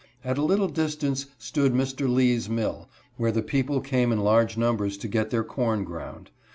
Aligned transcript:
At 0.23 0.39
a 0.39 0.43
little 0.43 0.67
distance 0.67 1.27
stood 1.37 1.73
Mr. 1.73 2.11
Lee's 2.11 2.49
mill, 2.49 2.89
where 3.17 3.31
the 3.31 3.43
people 3.43 3.81
came 3.81 4.11
in 4.11 4.19
large 4.21 4.57
numbers 4.57 4.97
to 4.97 5.07
get 5.07 5.29
their 5.29 5.43
corn 5.43 5.83
ground. 5.83 6.31